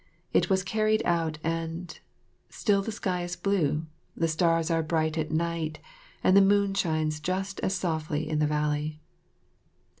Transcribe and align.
It 0.33 0.49
was 0.49 0.63
carried 0.63 1.03
out 1.05 1.37
and 1.43 1.99
still 2.49 2.81
the 2.81 2.91
sky 2.91 3.21
is 3.21 3.35
blue, 3.35 3.85
the 4.17 4.27
stars 4.27 4.71
are 4.71 4.81
bright 4.81 5.15
at 5.15 5.29
night, 5.29 5.77
and 6.23 6.35
the 6.35 6.41
moon 6.41 6.73
shines 6.73 7.19
just 7.19 7.59
as 7.59 7.75
softly 7.75 8.27
on 8.31 8.39
the 8.39 8.47
valley. 8.47 8.99